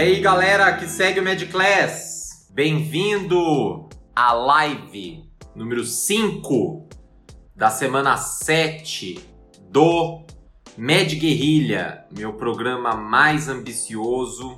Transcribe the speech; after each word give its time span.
aí, 0.00 0.18
galera 0.18 0.72
que 0.78 0.86
segue 0.86 1.20
o 1.20 1.22
Medclass, 1.22 2.48
bem-vindo 2.48 3.86
à 4.16 4.32
live 4.32 5.30
número 5.54 5.84
5 5.84 6.88
da 7.54 7.68
semana 7.68 8.16
7 8.16 9.22
do 9.68 10.24
Med 10.74 11.14
Guerrilha, 11.16 12.06
meu 12.10 12.32
programa 12.32 12.94
mais 12.94 13.46
ambicioso 13.46 14.52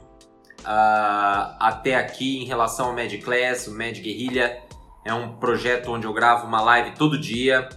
uh, 0.60 1.56
até 1.58 1.96
aqui 1.96 2.40
em 2.40 2.44
relação 2.44 2.86
ao 2.86 2.94
Medclass. 2.94 3.66
O 3.66 3.72
Med 3.72 4.00
Guerrilha 4.00 4.62
é 5.04 5.12
um 5.12 5.38
projeto 5.38 5.90
onde 5.90 6.06
eu 6.06 6.12
gravo 6.12 6.46
uma 6.46 6.60
live 6.60 6.92
todo 6.92 7.18
dia 7.18 7.68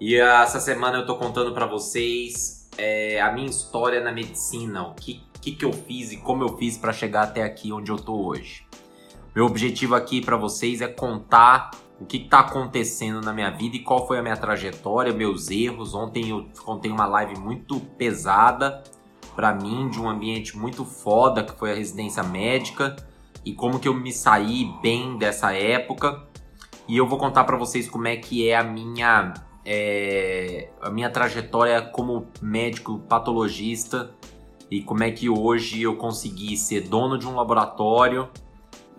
e 0.00 0.16
essa 0.16 0.58
semana 0.58 0.98
eu 0.98 1.06
tô 1.06 1.14
contando 1.14 1.54
para 1.54 1.66
vocês 1.66 2.65
é, 2.78 3.20
a 3.20 3.32
minha 3.32 3.48
história 3.48 4.00
na 4.00 4.12
medicina, 4.12 4.82
o 4.82 4.94
que 4.94 5.26
que, 5.46 5.52
que 5.52 5.64
eu 5.64 5.72
fiz 5.72 6.10
e 6.10 6.16
como 6.16 6.42
eu 6.42 6.56
fiz 6.56 6.76
para 6.76 6.92
chegar 6.92 7.22
até 7.22 7.44
aqui 7.44 7.72
onde 7.72 7.88
eu 7.88 7.96
tô 7.96 8.26
hoje. 8.26 8.66
Meu 9.32 9.46
objetivo 9.46 9.94
aqui 9.94 10.20
para 10.20 10.36
vocês 10.36 10.80
é 10.80 10.88
contar 10.88 11.70
o 12.00 12.04
que 12.04 12.16
está 12.16 12.40
acontecendo 12.40 13.20
na 13.20 13.32
minha 13.32 13.50
vida 13.50 13.76
e 13.76 13.78
qual 13.78 14.08
foi 14.08 14.18
a 14.18 14.22
minha 14.22 14.36
trajetória, 14.36 15.12
meus 15.12 15.48
erros. 15.48 15.94
Ontem 15.94 16.30
eu 16.30 16.48
contei 16.64 16.90
uma 16.90 17.06
live 17.06 17.38
muito 17.38 17.78
pesada 17.78 18.82
para 19.36 19.54
mim, 19.54 19.88
de 19.88 20.00
um 20.00 20.08
ambiente 20.08 20.58
muito 20.58 20.84
foda 20.84 21.44
que 21.44 21.56
foi 21.56 21.70
a 21.70 21.74
residência 21.76 22.24
médica 22.24 22.96
e 23.44 23.52
como 23.52 23.78
que 23.78 23.86
eu 23.86 23.94
me 23.94 24.12
saí 24.12 24.74
bem 24.82 25.16
dessa 25.16 25.52
época. 25.52 26.26
E 26.88 26.96
eu 26.96 27.06
vou 27.06 27.18
contar 27.18 27.44
para 27.44 27.56
vocês 27.56 27.88
como 27.88 28.08
é 28.08 28.16
que 28.16 28.48
é 28.48 28.56
a 28.56 28.64
minha 28.64 29.32
é, 29.66 30.70
a 30.80 30.88
minha 30.90 31.10
trajetória 31.10 31.82
como 31.82 32.28
médico 32.40 33.00
patologista 33.00 34.14
e 34.70 34.80
como 34.80 35.02
é 35.02 35.10
que 35.10 35.28
hoje 35.28 35.82
eu 35.82 35.96
consegui 35.96 36.56
ser 36.56 36.82
dono 36.82 37.18
de 37.18 37.26
um 37.26 37.34
laboratório 37.34 38.28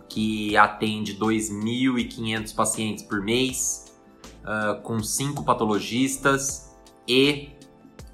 que 0.10 0.58
atende 0.58 1.18
2.500 1.18 2.54
pacientes 2.54 3.04
por 3.04 3.22
mês, 3.22 3.98
uh, 4.44 4.82
com 4.82 5.00
cinco 5.00 5.44
patologistas 5.44 6.76
e 7.08 7.50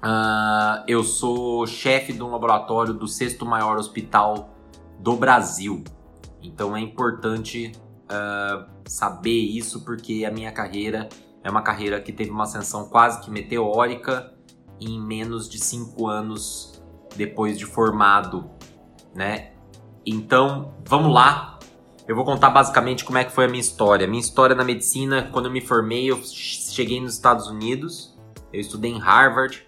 uh, 0.02 0.84
eu 0.86 1.02
sou 1.02 1.66
chefe 1.66 2.12
de 2.12 2.22
um 2.22 2.30
laboratório 2.30 2.94
do 2.94 3.08
sexto 3.08 3.44
maior 3.44 3.78
hospital 3.78 4.50
do 5.00 5.16
Brasil. 5.16 5.82
Então 6.42 6.76
é 6.76 6.80
importante 6.80 7.72
uh, 8.04 8.68
saber 8.86 9.40
isso 9.40 9.84
porque 9.84 10.24
a 10.24 10.30
minha 10.30 10.52
carreira 10.52 11.08
é 11.44 11.50
uma 11.50 11.60
carreira 11.60 12.00
que 12.00 12.10
teve 12.10 12.30
uma 12.30 12.44
ascensão 12.44 12.88
quase 12.88 13.20
que 13.20 13.30
meteórica 13.30 14.32
em 14.80 14.98
menos 14.98 15.48
de 15.48 15.58
cinco 15.58 16.08
anos 16.08 16.82
depois 17.14 17.58
de 17.58 17.66
formado, 17.66 18.50
né? 19.14 19.52
Então, 20.04 20.74
vamos 20.86 21.12
lá. 21.12 21.58
Eu 22.08 22.16
vou 22.16 22.24
contar 22.24 22.50
basicamente 22.50 23.04
como 23.04 23.18
é 23.18 23.24
que 23.24 23.32
foi 23.32 23.44
a 23.44 23.48
minha 23.48 23.60
história. 23.60 24.06
Minha 24.06 24.20
história 24.20 24.56
na 24.56 24.64
medicina, 24.64 25.28
quando 25.30 25.46
eu 25.46 25.52
me 25.52 25.60
formei, 25.60 26.10
eu 26.10 26.20
cheguei 26.22 27.00
nos 27.00 27.14
Estados 27.14 27.46
Unidos. 27.46 28.18
Eu 28.52 28.60
estudei 28.60 28.90
em 28.90 28.98
Harvard 28.98 29.66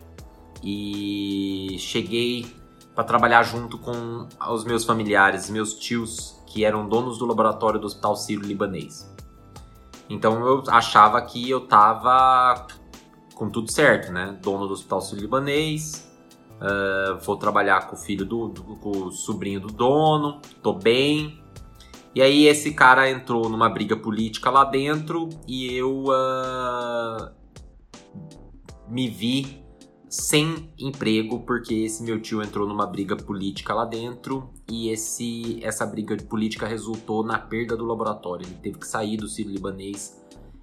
e 0.62 1.77
cheguei 1.78 2.47
para 2.94 3.04
trabalhar 3.04 3.42
junto 3.42 3.78
com 3.78 4.27
os 4.50 4.64
meus 4.64 4.84
familiares, 4.84 5.50
meus 5.50 5.74
tios, 5.74 6.42
que 6.47 6.64
eram 6.64 6.88
donos 6.88 7.19
do 7.19 7.27
laboratório 7.27 7.78
do 7.78 7.86
Hospital 7.86 8.16
Sírio-Libanês. 8.16 9.14
Então 10.09 10.45
eu 10.47 10.62
achava 10.69 11.21
que 11.23 11.49
eu 11.49 11.67
tava 11.67 12.67
com 13.35 13.51
tudo 13.51 13.71
certo, 13.71 14.12
né? 14.12 14.39
Dono 14.41 14.67
do 14.67 14.73
Hospital 14.73 15.01
Sírio-Libanês, 15.01 16.07
Uh, 16.57 17.19
vou 17.23 17.37
trabalhar 17.37 17.87
com 17.87 17.97
o 17.97 17.99
filho 17.99 18.25
do, 18.25 18.49
do, 18.49 18.62
com 18.77 18.91
o 18.91 19.12
sobrinho 19.12 19.61
do 19.61 19.69
dono, 19.69 20.41
tô 20.62 20.73
bem. 20.73 21.43
E 22.15 22.23
aí 22.23 22.47
esse 22.47 22.73
cara 22.73 23.11
entrou 23.11 23.49
numa 23.50 23.69
briga 23.69 23.95
política 23.95 24.49
lá 24.50 24.65
dentro 24.65 25.28
e 25.47 25.71
eu 25.75 26.05
uh, 26.05 27.31
me 28.89 29.06
vi 29.06 29.62
sem 30.09 30.71
emprego 30.78 31.41
porque 31.41 31.75
esse 31.75 32.03
meu 32.03 32.21
tio 32.21 32.43
entrou 32.43 32.67
numa 32.67 32.87
briga 32.87 33.17
política 33.17 33.75
lá 33.75 33.84
dentro 33.84 34.50
e 34.71 34.89
esse 34.89 35.59
essa 35.65 35.84
briga 35.84 36.17
política 36.17 36.67
resultou 36.67 37.25
na 37.25 37.39
perda 37.39 37.77
do 37.77 37.84
laboratório. 37.84 38.47
Ele 38.47 38.55
teve 38.56 38.78
que 38.78 38.87
sair 38.87 39.16
do 39.16 39.28
Sírio 39.28 39.53
Libanês 39.53 40.22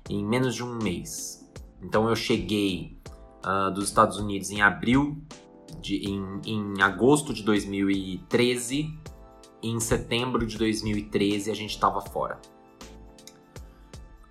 em 0.10 0.24
menos 0.24 0.56
de 0.56 0.64
um 0.64 0.76
mês. 0.76 1.50
Então 1.82 2.08
eu 2.08 2.16
cheguei 2.16 2.98
uh, 3.46 3.72
dos 3.74 3.86
Estados 3.86 4.18
Unidos 4.18 4.50
em 4.50 4.62
abril 4.62 5.22
de, 5.82 5.98
em, 5.98 6.42
em 6.46 6.82
agosto 6.82 7.34
de 7.34 7.44
2013 7.44 8.98
e 9.62 9.70
em 9.70 9.80
setembro 9.80 10.46
de 10.46 10.58
2013 10.58 11.52
a 11.52 11.54
gente 11.54 11.72
estava 11.72 12.00
fora. 12.00 12.40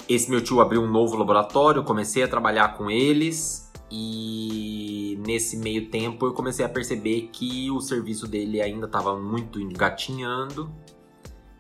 Esse 0.09 0.31
meu 0.31 0.43
tio 0.43 0.61
abriu 0.61 0.83
um 0.83 0.91
novo 0.91 1.17
laboratório, 1.17 1.85
comecei 1.85 2.23
a 2.23 2.29
trabalhar 2.29 2.77
com 2.77 2.91
eles 2.91 3.72
e 3.95 5.19
nesse 5.27 5.55
meio 5.55 5.91
tempo 5.91 6.25
eu 6.27 6.33
comecei 6.33 6.65
a 6.65 6.69
perceber 6.69 7.29
que 7.31 7.71
o 7.71 7.79
serviço 7.79 8.27
dele 8.27 8.63
ainda 8.63 8.87
estava 8.87 9.19
muito 9.19 9.61
engatinhando 9.61 10.73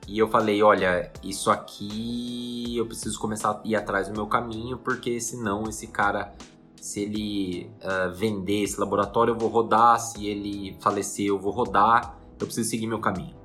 e 0.08 0.18
eu 0.18 0.26
falei, 0.28 0.62
olha, 0.62 1.12
isso 1.22 1.50
aqui 1.50 2.74
eu 2.74 2.86
preciso 2.86 3.18
começar 3.18 3.50
a 3.50 3.60
ir 3.64 3.76
atrás 3.76 4.08
do 4.08 4.14
meu 4.14 4.26
caminho 4.26 4.78
porque 4.78 5.20
senão 5.20 5.64
esse 5.68 5.88
cara 5.88 6.32
se 6.80 7.02
ele 7.02 7.70
uh, 7.80 8.12
vender 8.12 8.64
esse 8.64 8.80
laboratório, 8.80 9.32
eu 9.32 9.38
vou 9.38 9.48
rodar. 9.48 10.00
Se 10.00 10.26
ele 10.26 10.76
falecer, 10.80 11.26
eu 11.26 11.38
vou 11.38 11.52
rodar. 11.52 12.18
Eu 12.40 12.44
preciso 12.44 12.68
seguir 12.68 12.88
meu 12.88 12.98
caminho. 12.98 13.36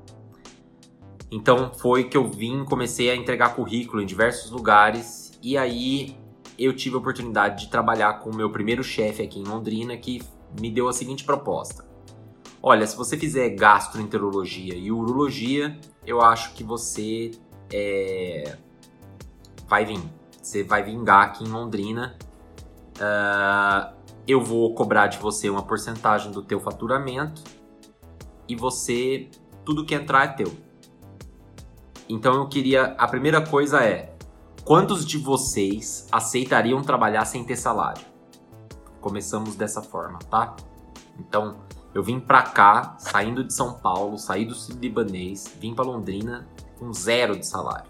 Então 1.29 1.71
foi 1.71 2.05
que 2.05 2.17
eu 2.17 2.27
vim, 2.27 2.65
comecei 2.65 3.11
a 3.11 3.15
entregar 3.15 3.53
currículo 3.53 4.01
em 4.01 4.07
diversos 4.07 4.49
lugares 4.49 5.37
e 5.43 5.55
aí 5.55 6.17
eu 6.57 6.75
tive 6.75 6.95
a 6.95 6.99
oportunidade 6.99 7.65
de 7.65 7.71
trabalhar 7.71 8.19
com 8.19 8.29
o 8.29 8.35
meu 8.35 8.49
primeiro 8.49 8.83
chefe 8.83 9.21
aqui 9.21 9.39
em 9.39 9.43
Londrina 9.43 9.95
que 9.97 10.21
me 10.59 10.71
deu 10.71 10.87
a 10.87 10.93
seguinte 10.93 11.23
proposta: 11.23 11.85
Olha, 12.61 12.85
se 12.85 12.95
você 12.95 13.17
fizer 13.17 13.49
gastroenterologia 13.49 14.75
e 14.75 14.91
urologia, 14.91 15.77
eu 16.05 16.21
acho 16.21 16.53
que 16.53 16.63
você 16.63 17.31
é, 17.71 18.57
vai 19.67 19.85
vir. 19.85 19.99
Você 20.41 20.63
vai 20.63 20.81
vingar 20.81 21.23
aqui 21.23 21.43
em 21.43 21.47
Londrina 21.47 22.17
Uh, 22.97 23.93
eu 24.27 24.41
vou 24.41 24.73
cobrar 24.73 25.07
de 25.07 25.19
você 25.19 25.49
uma 25.49 25.61
porcentagem 25.61 26.31
do 26.31 26.41
teu 26.41 26.59
faturamento 26.59 27.43
e 28.47 28.55
você 28.55 29.29
tudo 29.63 29.85
que 29.85 29.93
entrar 29.93 30.23
é 30.23 30.27
teu. 30.29 30.51
Então 32.09 32.33
eu 32.35 32.47
queria 32.47 32.95
a 32.97 33.07
primeira 33.07 33.39
coisa 33.41 33.83
é 33.83 34.16
quantos 34.67 35.05
de 35.05 35.17
vocês 35.17 36.09
aceitariam 36.11 36.81
trabalhar 36.81 37.23
sem 37.23 37.41
ter 37.41 37.55
salário? 37.55 38.05
Começamos 38.99 39.55
dessa 39.55 39.81
forma, 39.81 40.19
tá? 40.29 40.57
Então 41.17 41.55
eu 41.93 42.03
vim 42.03 42.19
pra 42.19 42.41
cá, 42.43 42.97
saindo 42.99 43.45
de 43.45 43.53
São 43.53 43.75
Paulo, 43.75 44.17
saí 44.17 44.43
do 44.43 44.53
libanês, 44.77 45.55
vim 45.57 45.73
para 45.73 45.85
Londrina 45.85 46.45
com 46.77 46.91
zero 46.91 47.39
de 47.39 47.47
salário. 47.47 47.89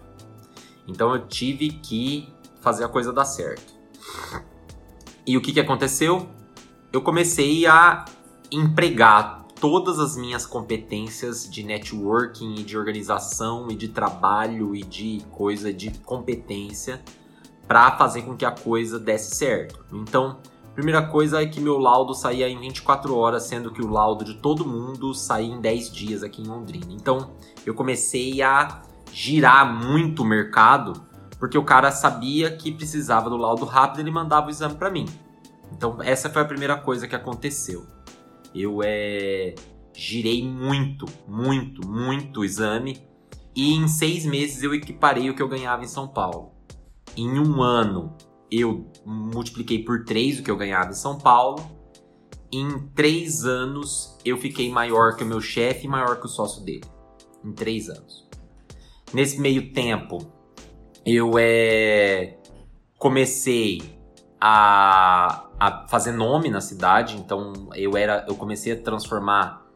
Então 0.86 1.12
eu 1.12 1.26
tive 1.26 1.68
que 1.68 2.32
fazer 2.60 2.84
a 2.84 2.88
coisa 2.88 3.12
dar 3.12 3.24
certo. 3.24 3.74
E 5.26 5.36
o 5.36 5.42
que, 5.42 5.52
que 5.52 5.60
aconteceu? 5.60 6.28
Eu 6.92 7.02
comecei 7.02 7.66
a 7.66 8.04
empregar 8.52 9.37
todas 9.60 9.98
as 9.98 10.16
minhas 10.16 10.46
competências 10.46 11.48
de 11.48 11.62
networking 11.62 12.56
e 12.56 12.62
de 12.62 12.76
organização 12.76 13.68
e 13.70 13.74
de 13.74 13.88
trabalho 13.88 14.74
e 14.74 14.82
de 14.82 15.22
coisa 15.30 15.72
de 15.72 15.90
competência 16.00 17.02
para 17.66 17.96
fazer 17.96 18.22
com 18.22 18.36
que 18.36 18.44
a 18.44 18.50
coisa 18.50 18.98
desse 18.98 19.36
certo. 19.36 19.84
Então, 19.92 20.38
primeira 20.74 21.02
coisa 21.06 21.42
é 21.42 21.46
que 21.46 21.60
meu 21.60 21.78
laudo 21.78 22.14
saía 22.14 22.48
em 22.48 22.58
24 22.58 23.14
horas, 23.14 23.44
sendo 23.44 23.70
que 23.70 23.82
o 23.82 23.90
laudo 23.90 24.24
de 24.24 24.34
todo 24.34 24.66
mundo 24.66 25.12
saía 25.12 25.52
em 25.52 25.60
10 25.60 25.92
dias 25.92 26.22
aqui 26.22 26.42
em 26.42 26.46
Londrina. 26.46 26.92
Então, 26.92 27.32
eu 27.66 27.74
comecei 27.74 28.40
a 28.40 28.82
girar 29.12 29.70
muito 29.70 30.22
o 30.22 30.24
mercado 30.24 31.08
porque 31.38 31.56
o 31.56 31.64
cara 31.64 31.90
sabia 31.92 32.50
que 32.50 32.72
precisava 32.72 33.30
do 33.30 33.36
laudo 33.36 33.64
rápido, 33.64 34.00
ele 34.00 34.10
mandava 34.10 34.48
o 34.48 34.50
exame 34.50 34.74
para 34.74 34.90
mim. 34.90 35.06
Então 35.72 36.02
essa 36.02 36.28
foi 36.28 36.42
a 36.42 36.44
primeira 36.44 36.76
coisa 36.76 37.06
que 37.06 37.14
aconteceu. 37.14 37.86
Eu 38.54 38.80
é, 38.82 39.54
girei 39.94 40.42
muito, 40.42 41.06
muito, 41.26 41.86
muito 41.86 42.44
exame 42.44 42.98
e 43.54 43.74
em 43.74 43.88
seis 43.88 44.24
meses 44.24 44.62
eu 44.62 44.74
equiparei 44.74 45.28
o 45.28 45.34
que 45.34 45.42
eu 45.42 45.48
ganhava 45.48 45.82
em 45.82 45.88
São 45.88 46.06
Paulo. 46.06 46.52
Em 47.16 47.38
um 47.38 47.62
ano 47.62 48.16
eu 48.50 48.90
multipliquei 49.04 49.82
por 49.82 50.04
três 50.04 50.38
o 50.38 50.42
que 50.42 50.50
eu 50.50 50.56
ganhava 50.56 50.90
em 50.90 50.94
São 50.94 51.18
Paulo. 51.18 51.68
Em 52.52 52.78
três 52.94 53.44
anos 53.44 54.16
eu 54.24 54.36
fiquei 54.36 54.70
maior 54.70 55.16
que 55.16 55.24
o 55.24 55.26
meu 55.26 55.40
chefe 55.40 55.86
e 55.86 55.88
maior 55.88 56.20
que 56.20 56.26
o 56.26 56.28
sócio 56.28 56.62
dele. 56.64 56.84
Em 57.44 57.52
três 57.52 57.88
anos. 57.88 58.28
Nesse 59.12 59.40
meio 59.40 59.72
tempo, 59.72 60.18
eu 61.04 61.32
é, 61.38 62.38
comecei 62.98 63.82
a, 64.40 65.47
a 65.58 65.86
fazer 65.88 66.12
nome 66.12 66.50
na 66.50 66.60
cidade, 66.60 67.16
então 67.16 67.52
eu 67.74 67.96
era 67.96 68.24
eu 68.28 68.36
comecei 68.36 68.72
a 68.72 68.76
transformar 68.80 69.66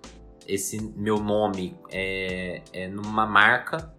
esse 0.46 0.80
meu 0.96 1.18
nome 1.18 1.78
é, 1.90 2.62
é 2.72 2.88
numa 2.88 3.26
marca 3.26 3.92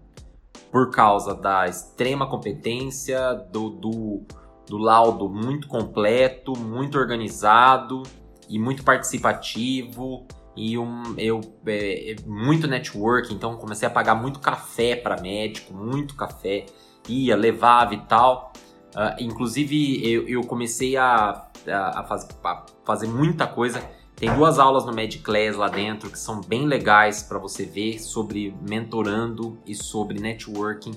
por 0.71 0.89
causa 0.89 1.35
da 1.35 1.67
extrema 1.67 2.27
competência, 2.27 3.33
do, 3.51 3.69
do, 3.69 4.23
do 4.67 4.77
laudo 4.77 5.29
muito 5.29 5.67
completo, 5.67 6.57
muito 6.57 6.97
organizado 6.97 8.01
e 8.49 8.57
muito 8.57 8.83
participativo. 8.83 10.25
E 10.55 10.77
um, 10.77 11.03
eu 11.17 11.41
é, 11.65 12.13
é 12.13 12.15
muito 12.25 12.67
network, 12.67 13.33
então 13.33 13.55
comecei 13.57 13.87
a 13.87 13.91
pagar 13.91 14.15
muito 14.15 14.39
café 14.39 14.95
para 14.95 15.21
médico, 15.21 15.73
muito 15.73 16.15
café, 16.15 16.65
ia, 17.07 17.35
levava 17.35 17.93
e 17.93 18.01
tal. 18.05 18.51
Uh, 18.95 19.23
inclusive 19.23 20.03
eu, 20.07 20.27
eu 20.27 20.41
comecei 20.41 20.97
a, 20.97 21.49
a, 21.67 22.03
faz, 22.03 22.27
a, 22.43 22.65
fazer 22.83 23.07
muita 23.07 23.47
coisa. 23.47 23.81
Tem 24.15 24.33
duas 24.35 24.59
aulas 24.59 24.85
no 24.85 24.93
Class 25.23 25.55
lá 25.55 25.67
dentro 25.67 26.09
que 26.09 26.19
são 26.19 26.39
bem 26.41 26.65
legais 26.65 27.23
para 27.23 27.39
você 27.39 27.65
ver 27.65 27.99
sobre 27.99 28.55
mentorando 28.61 29.57
e 29.65 29.75
sobre 29.75 30.19
networking. 30.19 30.93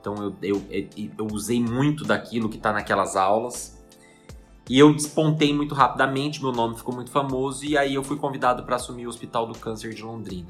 Então 0.00 0.14
eu, 0.16 0.36
eu, 0.42 0.62
eu 1.18 1.26
usei 1.32 1.60
muito 1.60 2.04
daquilo 2.04 2.48
que 2.48 2.56
está 2.56 2.72
naquelas 2.72 3.16
aulas. 3.16 3.82
E 4.68 4.78
eu 4.78 4.92
despontei 4.94 5.52
muito 5.52 5.74
rapidamente, 5.74 6.40
meu 6.40 6.52
nome 6.52 6.76
ficou 6.76 6.94
muito 6.94 7.10
famoso 7.10 7.64
e 7.64 7.76
aí 7.76 7.94
eu 7.94 8.02
fui 8.02 8.16
convidado 8.16 8.62
para 8.62 8.76
assumir 8.76 9.06
o 9.06 9.08
Hospital 9.08 9.46
do 9.46 9.58
Câncer 9.58 9.92
de 9.92 10.02
Londrina. 10.02 10.48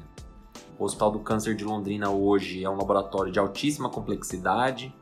O 0.77 0.85
Hospital 0.85 1.11
do 1.11 1.19
Câncer 1.19 1.55
de 1.55 1.63
Londrina 1.63 2.09
hoje 2.09 2.63
é 2.63 2.69
um 2.69 2.77
laboratório 2.77 3.31
de 3.31 3.39
altíssima 3.39 3.89
complexidade, 3.89 4.93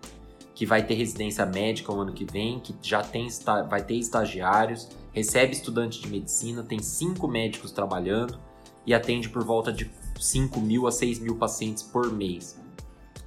que 0.61 0.65
vai 0.67 0.83
ter 0.83 0.93
residência 0.93 1.43
médica 1.43 1.91
o 1.91 1.99
ano 1.99 2.13
que 2.13 2.23
vem, 2.23 2.59
que 2.59 2.75
já 2.83 3.01
tem 3.01 3.27
vai 3.67 3.83
ter 3.83 3.95
estagiários, 3.95 4.89
recebe 5.11 5.53
estudantes 5.53 5.99
de 5.99 6.07
medicina, 6.07 6.61
tem 6.61 6.77
cinco 6.77 7.27
médicos 7.27 7.71
trabalhando 7.71 8.37
e 8.85 8.93
atende 8.93 9.27
por 9.27 9.43
volta 9.43 9.73
de 9.73 9.89
5 10.19 10.61
mil 10.61 10.85
a 10.85 10.91
6 10.91 11.17
mil 11.17 11.35
pacientes 11.35 11.81
por 11.81 12.13
mês. 12.13 12.61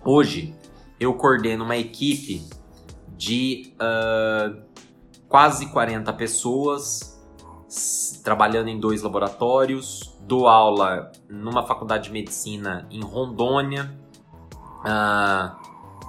Hoje 0.04 0.54
eu 1.00 1.12
coordeno 1.14 1.64
uma 1.64 1.76
equipe 1.76 2.46
de 3.16 3.74
uh, 3.80 4.62
quase 5.28 5.66
40 5.72 6.12
pessoas 6.12 7.20
trabalhando 8.22 8.68
em 8.68 8.78
dois 8.78 9.02
laboratórios. 9.02 10.16
Dou 10.20 10.46
aula 10.46 11.10
numa 11.28 11.66
faculdade 11.66 12.04
de 12.04 12.12
medicina 12.12 12.86
em 12.92 13.02
Rondônia. 13.02 13.92
Uh, 14.84 15.63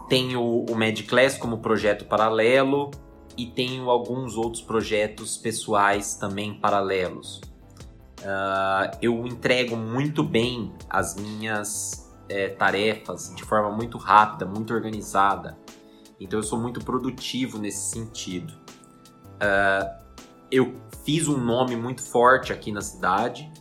tenho 0.08 0.42
o 0.42 0.76
MedClass 0.76 1.38
como 1.38 1.60
projeto 1.60 2.06
paralelo 2.06 2.92
e 3.38 3.46
tenho 3.46 3.90
alguns 3.90 4.38
outros 4.38 4.62
projetos 4.62 5.38
pessoais 5.38 6.16
também 6.16 6.54
paralelos. 6.54 7.42
Uh, 8.20 8.98
eu 9.02 9.26
entrego 9.28 9.76
muito 9.76 10.24
bem 10.24 10.74
as 10.90 11.16
minhas 11.16 12.12
é, 12.28 12.50
tarefas 12.50 13.34
de 13.36 13.44
forma 13.44 13.72
muito 13.72 13.98
rápida, 13.98 14.46
muito 14.46 14.74
organizada. 14.74 15.58
Então 16.20 16.40
eu 16.40 16.44
sou 16.44 16.60
muito 16.60 16.84
produtivo 16.84 17.58
nesse 17.58 17.92
sentido. 17.92 18.54
Uh, 19.36 20.06
eu 20.50 20.76
fiz 21.04 21.28
um 21.28 21.38
nome 21.38 21.76
muito 21.76 22.02
forte 22.02 22.54
aqui 22.54 22.72
na 22.72 22.82
cidade 22.82 23.52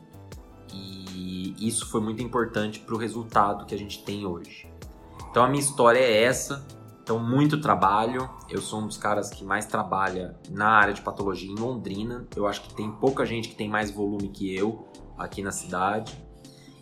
e 0.72 1.54
isso 1.58 1.90
foi 1.90 2.00
muito 2.00 2.22
importante 2.22 2.80
para 2.80 2.94
o 2.94 2.98
resultado 2.98 3.66
que 3.66 3.74
a 3.74 3.78
gente 3.78 4.02
tem 4.04 4.24
hoje. 4.24 4.73
Então 5.34 5.42
a 5.42 5.48
minha 5.48 5.60
história 5.60 5.98
é 5.98 6.22
essa. 6.22 6.64
Então, 7.02 7.18
muito 7.18 7.60
trabalho. 7.60 8.30
Eu 8.48 8.62
sou 8.62 8.80
um 8.80 8.86
dos 8.86 8.96
caras 8.96 9.30
que 9.30 9.44
mais 9.44 9.66
trabalha 9.66 10.38
na 10.48 10.68
área 10.68 10.94
de 10.94 11.02
patologia 11.02 11.50
em 11.50 11.56
Londrina. 11.56 12.24
Eu 12.36 12.46
acho 12.46 12.62
que 12.62 12.72
tem 12.72 12.88
pouca 12.88 13.26
gente 13.26 13.48
que 13.48 13.56
tem 13.56 13.68
mais 13.68 13.90
volume 13.90 14.28
que 14.28 14.54
eu 14.54 14.86
aqui 15.18 15.42
na 15.42 15.50
cidade. 15.50 16.16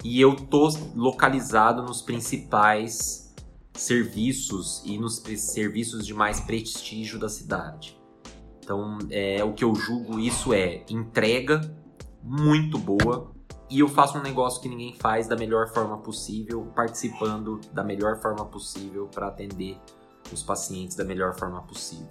E 0.05 0.21
eu 0.21 0.37
tô 0.37 0.69
localizado 0.95 1.83
nos 1.83 2.03
principais 2.03 3.35
serviços 3.73 4.83
e 4.85 4.99
nos 4.99 5.23
serviços 5.39 6.07
de 6.07 6.13
mais 6.13 6.39
prestígio 6.39 7.19
da 7.19 7.31
cidade. 7.31 7.99
Então, 8.63 8.99
é, 9.11 9.43
o 9.43 9.55
que 9.55 9.65
eu 9.65 9.75
julgo 9.75 10.21
isso 10.21 10.53
é 10.53 10.85
entrega 10.91 11.75
muito 12.23 12.77
boa 12.77 13.33
e 13.73 13.81
eu 13.81 13.89
faço 13.89 14.19
um 14.19 14.23
negócio 14.23 14.61
que 14.61 14.69
ninguém 14.69 14.95
faz 14.95 15.27
da 15.27 15.37
melhor 15.37 15.69
forma 15.69 15.99
possível, 15.99 16.67
participando 16.75 17.61
da 17.73 17.83
melhor 17.83 18.21
forma 18.21 18.45
possível 18.45 19.09
para 19.09 19.29
atender 19.29 19.79
os 20.33 20.43
pacientes 20.43 20.97
da 20.97 21.05
melhor 21.05 21.35
forma 21.39 21.63
possível. 21.63 22.09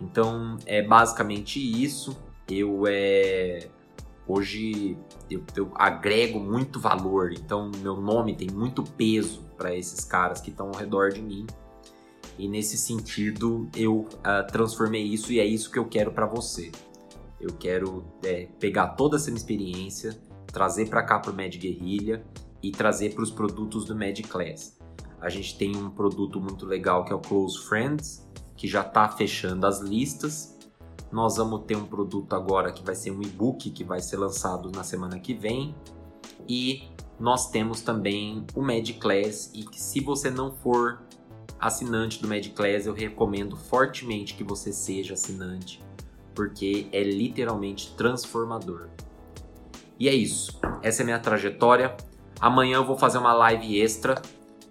Então, 0.00 0.56
é 0.64 0.82
basicamente 0.82 1.58
isso. 1.58 2.16
Eu 2.48 2.84
é 2.86 3.68
hoje 4.26 4.96
eu, 5.28 5.42
eu 5.56 5.72
agrego 5.74 6.38
muito 6.38 6.78
valor, 6.78 7.32
então 7.32 7.70
meu 7.78 8.00
nome 8.00 8.36
tem 8.36 8.48
muito 8.48 8.84
peso 8.84 9.42
para 9.56 9.74
esses 9.74 10.04
caras 10.04 10.40
que 10.40 10.50
estão 10.50 10.68
ao 10.68 10.74
redor 10.74 11.10
de 11.10 11.20
mim 11.20 11.46
e 12.40 12.48
nesse 12.48 12.78
sentido, 12.78 13.68
eu 13.76 13.98
uh, 14.00 14.50
transformei 14.50 15.02
isso 15.02 15.30
e 15.30 15.38
é 15.38 15.44
isso 15.44 15.70
que 15.70 15.78
eu 15.78 15.84
quero 15.84 16.10
para 16.10 16.24
você. 16.24 16.72
Eu 17.38 17.50
quero 17.58 18.02
é, 18.24 18.48
pegar 18.58 18.88
toda 18.88 19.16
essa 19.16 19.30
minha 19.30 19.36
experiência, 19.36 20.18
trazer 20.52 20.88
para 20.88 21.02
cá 21.02 21.18
para 21.18 21.30
o 21.30 21.34
Med 21.34 21.56
Guerrilha 21.58 22.24
e 22.62 22.70
trazer 22.70 23.14
para 23.14 23.22
os 23.22 23.30
produtos 23.30 23.84
do 23.84 23.94
Med 23.94 24.22
Class. 24.24 24.78
A 25.20 25.28
gente 25.28 25.56
tem 25.56 25.76
um 25.76 25.90
produto 25.90 26.40
muito 26.40 26.66
legal 26.66 27.04
que 27.04 27.12
é 27.12 27.14
o 27.14 27.20
Close 27.20 27.58
Friends, 27.66 28.26
que 28.56 28.66
já 28.66 28.80
está 28.80 29.08
fechando 29.08 29.66
as 29.66 29.80
listas. 29.80 30.58
Nós 31.12 31.36
vamos 31.36 31.64
ter 31.66 31.76
um 31.76 31.84
produto 31.84 32.34
agora 32.34 32.72
que 32.72 32.84
vai 32.84 32.94
ser 32.94 33.10
um 33.10 33.22
e-book 33.22 33.70
que 33.70 33.84
vai 33.84 34.00
ser 34.00 34.16
lançado 34.16 34.70
na 34.70 34.82
semana 34.82 35.18
que 35.18 35.34
vem. 35.34 35.74
E 36.48 36.88
nós 37.18 37.50
temos 37.50 37.82
também 37.82 38.46
o 38.54 38.62
Med 38.62 38.94
Class 38.94 39.50
e 39.54 39.64
que 39.64 39.80
se 39.80 40.00
você 40.00 40.30
não 40.30 40.52
for 40.52 41.02
assinante 41.60 42.22
do 42.22 42.26
MedClass, 42.26 42.86
eu 42.86 42.94
recomendo 42.94 43.54
fortemente 43.54 44.34
que 44.34 44.42
você 44.42 44.72
seja 44.72 45.12
assinante, 45.12 45.84
porque 46.34 46.88
é 46.90 47.02
literalmente 47.02 47.94
transformador. 47.94 48.88
E 50.00 50.08
é 50.08 50.14
isso. 50.14 50.58
Essa 50.82 51.02
é 51.02 51.04
a 51.04 51.06
minha 51.06 51.18
trajetória. 51.18 51.94
Amanhã 52.40 52.76
eu 52.76 52.86
vou 52.86 52.96
fazer 52.96 53.18
uma 53.18 53.34
live 53.34 53.78
extra 53.78 54.20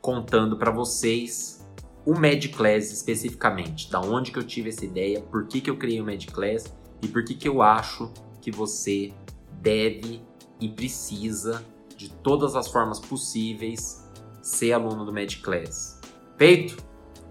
contando 0.02 0.58
para 0.58 0.72
vocês 0.72 1.64
o 2.04 2.18
MedClass 2.18 2.92
especificamente, 2.92 3.92
da 3.92 4.02
onde 4.02 4.32
que 4.32 4.40
eu 4.40 4.44
tive 4.44 4.70
essa 4.70 4.84
ideia, 4.84 5.22
por 5.22 5.46
que, 5.48 5.62
que 5.62 5.70
eu 5.70 5.78
criei 5.78 6.02
o 6.02 6.04
MedClass 6.04 6.74
e 7.04 7.08
por 7.08 7.24
que, 7.24 7.36
que 7.36 7.48
eu 7.48 7.62
acho 7.62 8.12
que 8.42 8.50
você 8.50 9.14
deve 9.62 10.22
e 10.60 10.68
precisa 10.68 11.64
de 11.96 12.10
todas 12.10 12.56
as 12.56 12.68
formas 12.68 13.00
possíveis 13.00 14.04
ser 14.42 14.74
aluno 14.74 15.06
do 15.06 15.14
MedClass. 15.14 16.00
Feito? 16.38 16.78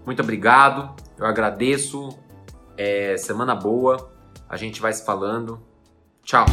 Muito 0.05 0.21
obrigado. 0.21 0.95
Eu 1.17 1.25
agradeço. 1.25 2.09
É, 2.77 3.17
semana 3.17 3.55
boa. 3.55 4.09
A 4.47 4.55
gente 4.55 4.79
vai 4.79 4.93
se 4.93 5.03
falando. 5.03 5.61
Tchau. 6.23 6.45